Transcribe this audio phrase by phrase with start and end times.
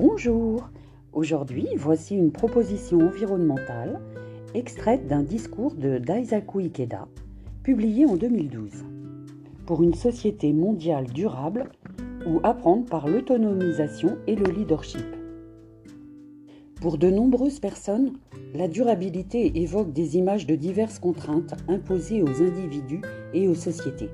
[0.00, 0.70] Bonjour
[1.12, 3.98] Aujourd'hui, voici une proposition environnementale
[4.54, 7.08] extraite d'un discours de Daisaku Ikeda,
[7.64, 8.84] publié en 2012.
[9.66, 11.68] Pour une société mondiale durable
[12.28, 15.04] ou apprendre par l'autonomisation et le leadership.
[16.80, 18.12] Pour de nombreuses personnes,
[18.54, 23.02] la durabilité évoque des images de diverses contraintes imposées aux individus
[23.34, 24.10] et aux sociétés.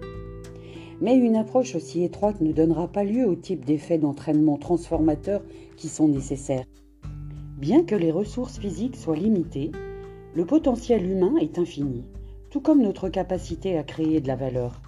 [1.01, 5.43] Mais une approche aussi étroite ne donnera pas lieu au type d'effets d'entraînement transformateurs
[5.77, 6.65] qui sont nécessaires.
[7.59, 9.73] Bien que les ressources physiques soient limitées,
[10.35, 12.05] le potentiel humain est infini,
[12.51, 14.81] tout comme notre capacité à créer de la valeur.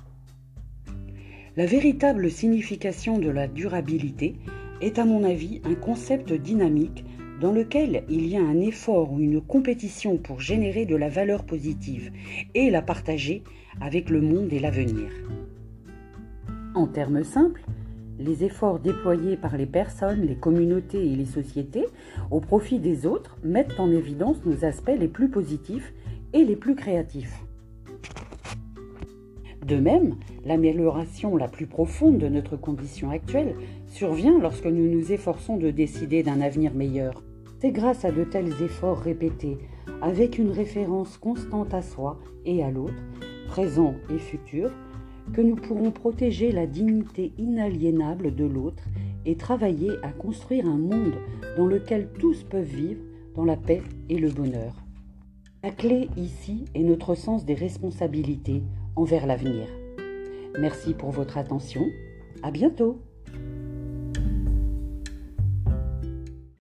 [1.56, 4.36] La véritable signification de la durabilité
[4.80, 7.04] est à mon avis un concept dynamique
[7.40, 11.44] dans lequel il y a un effort ou une compétition pour générer de la valeur
[11.44, 12.12] positive
[12.54, 13.42] et la partager
[13.80, 15.08] avec le monde et l'avenir.
[16.76, 17.64] En termes simples,
[18.18, 21.86] les efforts déployés par les personnes, les communautés et les sociétés
[22.30, 25.94] au profit des autres mettent en évidence nos aspects les plus positifs
[26.34, 27.42] et les plus créatifs.
[29.64, 33.54] De même, l'amélioration la plus profonde de notre condition actuelle
[33.86, 37.22] survient lorsque nous nous efforçons de décider d'un avenir meilleur.
[37.58, 39.56] C'est grâce à de tels efforts répétés,
[40.02, 43.02] avec une référence constante à soi et à l'autre,
[43.48, 44.70] présent et futur,
[45.32, 48.84] que nous pourrons protéger la dignité inaliénable de l'autre
[49.24, 51.14] et travailler à construire un monde
[51.56, 53.02] dans lequel tous peuvent vivre
[53.34, 54.74] dans la paix et le bonheur.
[55.62, 58.62] La clé ici est notre sens des responsabilités
[58.94, 59.66] envers l'avenir.
[60.58, 61.86] Merci pour votre attention.
[62.42, 63.00] À bientôt.